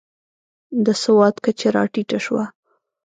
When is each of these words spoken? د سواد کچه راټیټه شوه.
د 0.85 0.87
سواد 1.01 1.35
کچه 1.45 1.67
راټیټه 1.75 2.17
شوه. 2.25 2.45